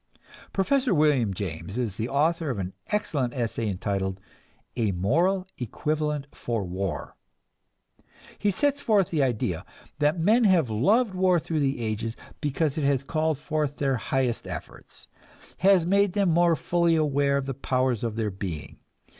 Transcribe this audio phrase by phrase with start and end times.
[0.51, 4.19] Professor William James is the author of an excellent essay entitled
[4.75, 7.15] "A Moral Equivalent for War."
[8.39, 9.63] He sets forth the idea
[9.99, 14.47] that men have loved war through the ages because it has called forth their highest
[14.47, 15.07] efforts,
[15.59, 18.79] has made them more fully aware of the powers of their being.